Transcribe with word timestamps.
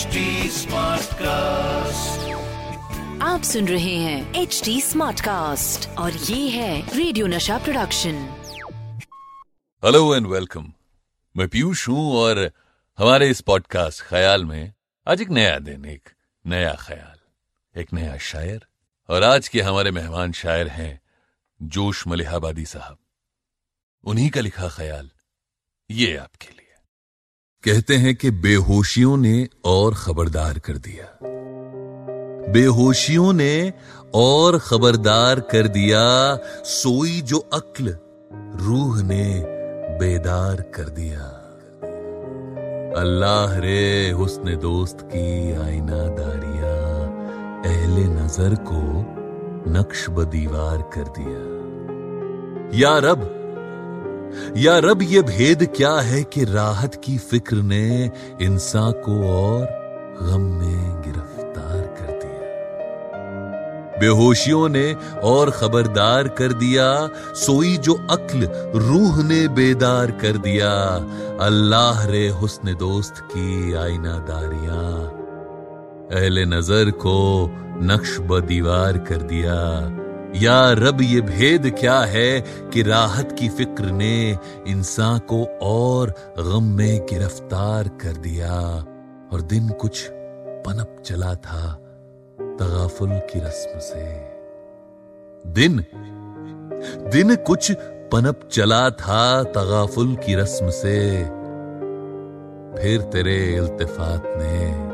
Smart 0.00 1.14
cast 1.14 2.28
आप 3.22 3.42
सुन 3.42 3.68
रहे 3.68 3.96
हैं 3.96 4.34
एच 4.34 4.62
डी 4.64 4.80
स्मार्ट 4.80 5.20
कास्ट 5.20 5.88
और 5.88 6.12
ये 6.12 6.48
है 6.48 6.96
radio 6.96 7.26
Nasha 7.26 7.58
production 7.58 8.14
hello 9.84 10.16
and 10.16 10.26
welcome 10.26 10.72
मैं 11.36 11.48
पीयूष 11.48 11.88
हूँ 11.88 12.16
और 12.16 12.50
हमारे 12.98 13.30
इस 13.30 13.40
पॉडकास्ट 13.40 14.02
ख्याल 14.02 14.44
में 14.44 14.72
आज 15.08 15.20
एक 15.20 15.30
नया 15.30 15.58
दिन 15.58 15.84
एक 15.84 16.08
नया 16.46 16.76
ख्याल 16.80 17.18
एक 17.80 17.92
नया 17.92 18.18
शायर। 18.18 18.66
और 19.08 19.22
आज 19.22 19.48
के 19.48 19.60
हमारे 19.60 19.90
मेहमान 19.90 20.32
शायर 20.32 20.68
हैं 20.68 21.00
जोश 21.62 22.06
मलिहाबादी 22.06 22.64
साहब। 22.64 22.98
उन्हीं 24.04 24.30
का 24.30 24.40
लिखा 24.40 24.68
ख्याल 24.68 25.10
ये 25.90 26.16
आपके 26.16 26.48
लिए। 26.48 26.69
कहते 27.64 27.96
हैं 27.96 28.14
कि 28.16 28.30
बेहोशियों 28.30 29.16
ने 29.16 29.48
और 29.64 29.94
खबरदार 29.94 30.58
कर 30.58 30.72
दिया। 30.72 31.18
बेहोशियों 32.52 33.32
ने 33.32 33.72
और 34.14 34.58
खबरदार 34.58 35.40
कर 35.40 35.68
दिया, 35.68 36.38
सोई 36.64 37.20
जो 37.20 37.38
अक्ल, 37.38 37.96
रूह 38.60 39.02
ने 39.02 39.44
बेदार 39.98 40.60
कर 40.60 40.88
दिया। 40.88 41.20
अल्लाह 43.00 43.58
रे, 43.58 44.10
हुस्न 44.10 44.56
दोस्त 44.56 44.98
की 45.02 45.52
आईना 45.52 46.06
दारिया, 46.06 46.72
अहले 47.74 48.04
नज़र 48.04 48.54
को 48.54 48.82
नक्श 49.70 50.06
दीवार 50.10 50.90
कर 50.96 51.04
दिया। 51.18 51.50
या 52.78 52.98
रब 52.98 53.39
या 54.56 54.78
रब 54.78 55.02
ये 55.02 55.22
भेद 55.22 55.64
क्या 55.76 55.94
है 56.00 56.22
कि 56.22 56.44
राहत 56.44 57.00
की 57.04 57.18
फ़िक्र 57.18 57.56
ने 57.56 58.10
इंसान 58.42 58.92
को 58.92 59.20
और 59.28 59.66
गम 60.22 60.40
में 60.40 61.02
गिरफ़्तार 61.02 61.82
कर 61.98 62.12
दिया? 62.12 62.38
बेहोशियों 64.00 64.68
ने 64.68 64.92
और 65.24 65.50
खबरदार 65.50 66.28
कर 66.28 66.52
दिया, 66.52 67.08
सोई 67.36 67.76
जो 67.76 67.94
अक्ल 68.10 68.48
रूह 68.76 69.22
ने 69.22 69.46
बेदार 69.48 70.10
कर 70.10 70.38
दिया। 70.38 70.72
अल्लाह 71.40 72.04
रे 72.06 72.28
हुस्न 72.28 72.74
दोस्त 72.76 73.14
की 73.32 73.74
आईना 73.74 74.18
दारियाँ 74.28 74.84
अहले 76.12 76.44
नज़र 76.44 76.90
को 76.90 77.16
नक्श 77.82 78.18
ब 78.20 78.40
दीवार 78.40 78.98
कर 78.98 79.22
दिया। 79.22 79.56
या 80.36 80.72
रब 80.72 81.00
ये 81.00 81.20
भेद 81.20 81.74
क्या 81.80 82.00
है 82.00 82.40
कि 82.40 82.82
राहत 82.82 83.32
की 83.32 83.48
फ़िक्र 83.48 83.84
ने 83.84 84.38
इंसान 84.66 85.18
को 85.18 85.44
और 85.62 86.14
गम 86.38 86.64
में 86.64 87.06
गिरफ़्तार 87.06 87.88
कर 87.88 88.16
दिया 88.16 88.60
और 89.32 89.40
दिन 89.40 89.68
कुछ 89.68 90.08
पनप 90.66 91.02
चला 91.04 91.34
था 91.34 91.74
तगाफुल 92.40 93.10
की 93.10 93.40
रस्म 93.40 93.78
से। 93.78 94.04
दिन 95.46 95.84
दिन 97.10 97.36
कुछ 97.36 97.72
पनप 98.12 98.48
चला 98.52 98.90
था 98.90 99.42
तगाफुल 99.42 100.16
की 100.16 100.34
रस्म 100.34 100.70
से। 100.70 101.24
फिर 102.82 103.02
तेरे 103.02 103.54
इल्तिफात 103.56 104.22
ने 104.26 104.89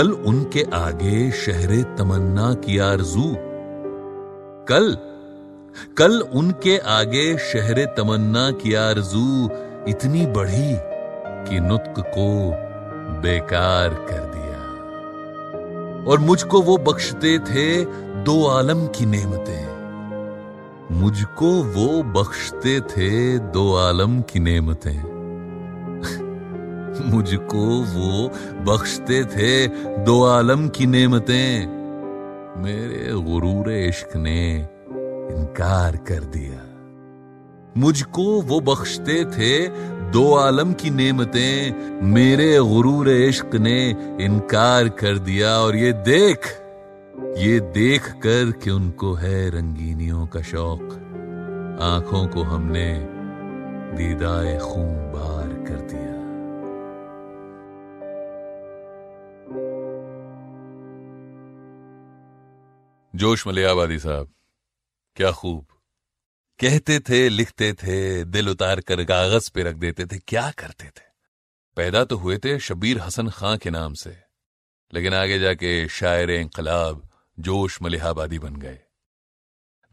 कल 0.00 0.10
उनके 0.10 0.62
आगे 0.74 1.30
शहरे 1.30 1.82
तमन्ना 1.82 2.54
की 2.54 2.78
आरज़ू। 2.78 3.34
कल 4.68 4.96
कल 5.98 6.20
उनके 6.20 6.78
आगे 6.78 7.38
शहरे 7.38 7.86
तमन्ना 7.86 8.50
की 8.50 8.74
आरज़ू 8.74 9.50
इतनी 9.88 10.26
बढ़ी 10.26 10.72
कि 11.48 11.60
नुत्क 11.60 11.94
को 11.98 12.50
बेकार 13.20 13.88
कर 13.88 14.24
दिया। 14.34 14.62
और 16.10 16.18
मुझको 16.18 16.62
वो 16.62 16.78
बख्शते 16.78 17.38
थे 17.38 17.84
दो 18.24 18.46
आलम 18.46 18.86
की 18.86 19.06
नेमतें। 19.06 19.64
मुझको 20.92 21.46
वो 21.46 22.02
बख्शते 22.02 22.80
थे 22.80 23.38
दो 23.38 23.76
आलम 23.76 24.20
की 24.20 24.40
नेमतें। 24.40 25.09
मुझको 27.04 27.66
वो 27.80 28.28
बख्शते 28.64 29.24
थे 29.24 29.66
दो 30.04 30.24
आलम 30.24 30.68
की 30.68 30.86
नेमतें। 30.86 31.80
मेरे 32.62 33.12
गुरूर 33.12 33.72
इश्क 33.72 34.16
ने 34.16 34.56
इनकार 35.30 35.96
कर 35.96 36.24
दिया। 36.24 36.66
मुझको 37.76 38.42
वो 38.42 38.60
बख्शते 38.60 39.24
थे 39.24 39.68
दो 40.10 40.34
आलम 40.34 40.72
की 40.72 40.90
नेमतें। 40.90 41.74
मेरे 42.02 42.58
गुरूर 42.58 43.10
इश्क 43.10 43.54
ने 43.54 43.90
इनकार 44.20 44.88
कर 44.88 45.18
दिया 45.18 45.50
और 45.50 45.76
ये 45.76 45.92
देख 45.92 46.38
ये 47.38 47.60
देख 47.60 48.06
कर 48.06 48.50
कि 48.50 48.70
उनको 48.70 49.12
है 49.14 49.50
रंगीनियों 49.50 50.26
का 50.26 50.40
शौक। 50.42 50.82
आँखों 51.82 52.26
को 52.26 52.42
हमने 52.42 53.06
दीदाए 53.96 54.58
खून 54.58 54.94
बार 54.94 55.48
कर 55.48 55.74
दिया। 55.74 56.09
जोश 63.20 63.46
मलियाबादी 63.46 63.98
साहब। 63.98 64.34
क्या 65.16 65.32
खूब। 65.32 65.66
कहते 66.60 67.00
थे, 67.00 67.28
लिखते 67.28 67.72
थे, 67.72 68.24
दिल 68.24 68.48
उतार 68.48 68.80
कर 68.80 69.04
कागज़ 69.04 69.50
पे 69.54 69.62
रख 69.62 69.74
देते 69.74 70.06
थे, 70.06 70.18
क्या 70.18 70.50
करते 70.50 70.84
थे। 70.84 71.04
पैदा 71.76 72.04
तो 72.04 72.16
हुए 72.16 72.38
थे 72.38 72.58
शबीर 72.58 72.98
हसन 72.98 73.30
खां 73.30 73.58
के 73.58 73.70
नाम 73.70 73.94
से, 73.94 74.16
लेकिन 74.94 75.14
आगे 75.14 75.38
जाके 75.38 75.88
शायर 75.88 76.30
इंकलाब 76.30 77.08
जोश 77.38 77.82
मलिहाबादी 77.82 78.38
बन 78.38 78.56
गए। 78.56 78.80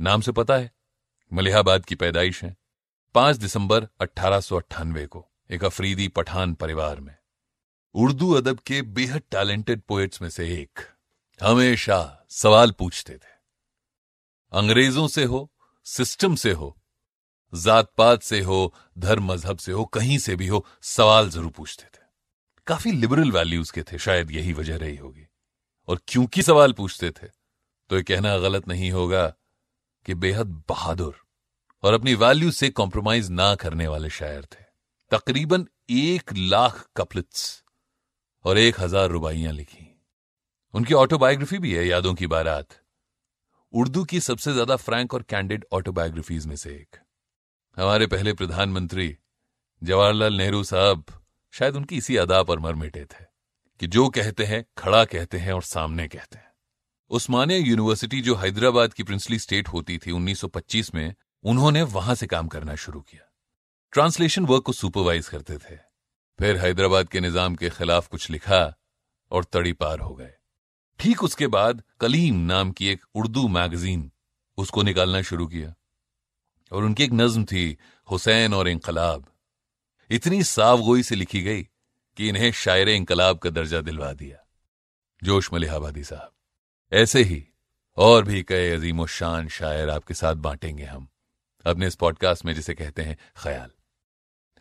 नाम 0.01 0.21
से 0.21 0.31
पता 0.31 0.57
है, 0.57 0.71
मलिहाबाद 1.33 1.85
की 1.85 1.95
पैदाइश 1.95 2.43
है। 2.43 2.57
पाँच 3.15 3.35
दिसंबर 3.35 3.87
अट्ठारह 4.01 4.41
को, 5.05 5.31
एक 5.51 5.65
अफरीदी 5.65 6.07
पठान 6.07 6.53
परिवार 6.53 6.99
में। 6.99 7.15
उर्दू 7.93 8.31
अदब 8.31 8.59
के 8.59 8.81
बेहद 8.81 9.21
टैलेंटेड 9.31 9.81
पोएट्स 9.81 10.21
में 10.21 10.29
से 10.29 10.61
एक, 10.61 10.79
हमेशा 11.41 12.16
सवाल 12.29 12.71
पूछते 12.71 13.13
थे। 13.13 13.35
अंग्रेज़ों 14.53 15.07
से 15.07 15.23
हो, 15.23 15.51
सिस्टम 15.85 16.35
से 16.35 16.51
हो 16.51 16.75
जात 17.53 17.91
पात 17.97 18.23
से 18.23 18.39
हो 18.41 18.73
धर्म 18.97 19.31
मज़हब 19.31 19.57
से 19.57 19.71
हो, 19.71 19.85
कहीं 19.85 20.17
से 20.17 20.35
भी 20.35 20.47
हो, 20.47 20.65
सवाल 20.81 21.29
ज़रूर 21.29 21.51
पूछते 21.51 21.83
थे। 21.83 22.05
काफ़ी 22.67 22.91
लिबरल 22.91 23.31
वैल्यूज़ 23.31 23.71
के 23.73 23.83
थे, 23.83 23.97
शायद 23.97 24.31
यही 24.31 24.53
वजह 24.53 24.77
रही 24.77 24.95
होगी। 24.95 25.27
और 25.87 25.99
क्योंकि 26.07 26.43
सवाल 26.43 26.73
पूछते 26.73 27.11
थे? 27.11 27.27
तो 27.89 27.95
ये 27.95 28.03
कहना 28.03 28.37
गलत 28.37 28.67
नहीं 28.67 28.91
होगा 28.91 29.27
कि 30.05 30.13
बेहद 30.13 30.63
बहादुर 30.69 31.15
और 31.83 31.93
अपनी 31.93 32.13
वैल्यू 32.15 32.51
से 32.51 32.69
कॉम्प्रोमाइज 32.69 33.29
ना 33.29 33.55
करने 33.55 33.87
वाले 33.87 34.09
शायर 34.09 34.45
थे। 34.45 34.63
तकरीबन 35.11 35.67
एक 35.89 36.33
लाख 36.33 36.87
कपलिट्स 36.97 37.63
और 38.45 38.57
एक 38.57 38.79
हज़ार 38.79 39.09
रुबाइयाँ 39.09 39.53
लिखी। 39.53 39.86
उनकी 40.77 40.93
ऑटोबायोग्राफी 40.93 41.57
भी 41.57 41.73
है, 41.73 41.87
यादों 41.87 42.13
की 42.13 42.27
बारात। 42.27 42.67
उर्दू 43.73 44.03
की 44.05 44.19
सबसे 44.19 44.53
ज़्यादा 44.53 44.75
फ्रैंक 44.75 45.13
और 45.13 45.21
कैंडिड 45.21 45.65
ऑटोबायोग्राफीज 45.71 46.45
में 46.45 46.55
से 46.55 46.69
एक। 46.69 46.95
हमारे 47.77 48.07
पहले 48.07 48.33
प्रधानमंत्री 48.33 49.17
जवाहरलाल 49.83 50.33
नेहरू 50.33 50.63
साहब 50.63 51.03
शायद 51.51 51.75
उनकी 51.75 51.97
इसी 51.97 52.17
अदा 52.17 52.43
पर 52.43 52.59
मर 52.59 52.75
मिटे 52.75 53.05
थे 53.05 53.23
कि 53.79 53.87
जो 53.87 54.09
कहते 54.09 54.45
हैं, 54.45 54.65
खड़ा 54.77 55.05
कहते 55.05 55.37
हैं 55.37 55.53
और 55.53 55.63
सामने 55.63 56.07
कहते 56.07 56.37
हैं। 56.37 56.53
उस्मानिया 57.09 57.59
यूनिवर्सिटी, 57.59 58.21
जो 58.21 58.35
हैदराबाद 58.35 58.93
की 58.93 59.03
प्रिंसली 59.03 59.39
स्टेट 59.39 59.67
होती 59.67 59.97
थी 59.97 60.11
1925 60.11 60.95
में, 60.95 61.15
उन्होंने 61.43 61.81
वहाँ 61.81 62.15
से 62.15 62.27
काम 62.27 62.47
करना 62.47 62.75
शुरू 62.75 63.01
किया। 63.01 63.31
ट्रांसलेशन 63.91 64.45
वर्क 64.45 64.63
को 64.63 64.73
सुपरवाइज 64.73 65.27
करते 65.27 65.57
थे। 65.57 65.75
फिर 66.39 66.57
हैदराबाद 66.57 67.09
के 67.09 67.19
निज़ाम 67.19 67.55
के 67.55 67.69
खिलाफ 67.69 68.07
कुछ 68.07 68.29
लिखा 68.29 68.75
और 69.31 69.43
तड़ी 69.43 69.73
पार 69.73 69.99
हो 69.99 70.15
गए। 70.15 70.33
ठीक 70.99 71.23
उसके 71.23 71.47
बाद 71.47 71.83
कलीम 71.99 72.35
नाम 72.35 72.71
की 72.71 72.87
एक 72.87 73.05
उर्दू 73.15 73.47
मैगजीन 73.47 74.11
उसको 74.57 74.83
निकालना 74.83 75.21
शुरू 75.21 75.47
किया। 75.47 75.73
और 76.71 76.83
उनकी 76.83 77.03
एक 77.03 77.11
नज्म 77.13 77.43
थी, 77.45 77.77
हुसैन 78.11 78.53
और 78.53 78.67
इंकलाब 78.67 79.25
इतनी 80.09 80.43
सावगोई 80.43 81.03
से 81.03 81.15
लिखी 81.15 81.41
गई 81.41 81.63
कि 82.17 82.29
इन्हें 82.29 82.51
शायर 82.51 82.89
इंकलाब 82.89 83.37
का 83.37 83.49
दर्जा 83.49 83.81
दिलवा 83.81 84.13
दिया। 84.13 84.37
जोश 85.23 85.49
मलिहाबादी 85.53 86.03
साहब, 86.03 86.31
ऐसे 86.93 87.23
ही 87.23 87.47
और 87.97 88.23
भी 88.23 88.43
कई 88.43 88.69
अजीम 88.69 89.05
शान 89.05 89.47
शायर 89.47 89.89
आपके 89.89 90.13
साथ 90.13 90.35
बांटेंगे 90.35 90.83
हम। 90.83 91.07
अपने 91.65 91.87
इस 91.87 91.95
पॉडकास्ट 91.95 92.45
में 92.45 92.53
जिसे 92.53 92.73
कहते 92.73 93.01
हैं 93.01 93.17
ख्याल। 93.37 93.71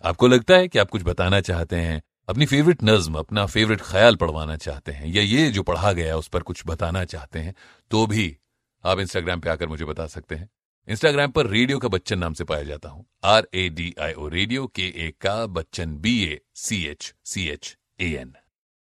आपको 0.05 0.29
लगता 0.29 0.55
है 0.55 0.69
कि 0.69 0.79
आप 0.79 0.91
कुछ 0.91 1.03
बताना 1.03 1.41
चाहते 1.41 1.77
हैं? 1.77 2.03
अपनी 2.29 2.47
फेवरेट 2.47 2.83
नज्म, 2.85 3.15
अपना 3.15 3.45
फेवरेट 3.47 3.81
ख्याल 3.81 4.17
पढ़वाना 4.17 4.57
चाहते 4.57 4.93
हैं, 4.93 5.07
या 5.07 5.23
ये 5.23 5.51
जो 5.51 5.63
पढ़ा 5.63 5.93
गया 5.93 6.17
उस 6.17 6.29
पर 6.29 6.43
कुछ 6.43 6.63
बताना 6.67 7.05
चाहते 7.05 7.39
हैं 7.39 7.55
तो 7.91 8.07
भी 8.07 8.37
आप 8.85 9.01
इंस्टाग्राम 9.01 9.41
पे 9.41 9.51
आकर 9.51 9.69
मुझे 9.69 9.85
बता 9.85 10.07
सकते 10.07 10.35
हैं। 10.35 10.49
इंस्टाग्राम 10.89 11.31
पर 11.31 11.47
रेडियो 11.47 11.79
का 11.79 11.89
बच्चन 11.89 12.19
नाम 12.19 12.35
से 12.35 12.45
पाया 12.45 12.63
जाता 12.63 12.89
हूँ। 12.89 13.05
R 13.25 13.49
A 13.55 13.69
D 13.69 13.95
I 14.03 14.13
O 14.13 14.29
radio 14.29 14.67
के 14.67 14.87
ए 15.07 15.13
का 15.21 15.47
Bachchan 15.47 15.97
B 15.99 16.23
A 16.25 16.41
C 16.55 16.83
H 16.87 17.13
C 17.25 17.47
H 17.49 17.77
A 18.01 18.11
N 18.13 18.33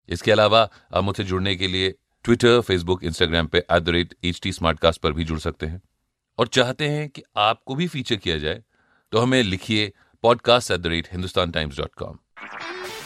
इसके 0.09 0.33
अलावा 0.33 0.69
आप 0.95 1.05
मुझसे 1.05 1.25
जुड़ने 1.25 1.57
के 1.57 1.69
लिए 1.69 1.95
ट्विटर 2.25 2.61
फेसबुक 2.61 3.05
इंस्टाग्राम 3.05 3.47
पे 3.47 3.59
at 3.59 3.83
the 3.83 3.89
rate 3.89 4.15
H 4.25 4.41
T 4.43 4.53
पर 4.63 5.13
भी 5.13 5.25
जुड़ 5.25 5.39
सकते 5.39 5.67
हैं। 5.67 5.81
और 6.39 6.49
चाहते 6.49 6.89
हैं 6.89 7.09
कि 7.09 7.23
आपको 7.37 7.75
भी 7.75 7.87
फीचर 7.89 8.17
किया 8.17 8.39
जाए 8.39 8.63
तो 9.13 9.19
हमें 9.19 9.43
लिखिए 9.43 9.93
podcast 10.25 10.71
at 10.71 10.81
the 10.81 10.87
rate 10.87 11.09
Hindustan 11.13 11.51
Times 11.51 11.79
dot 11.79 11.95
com 11.95 12.19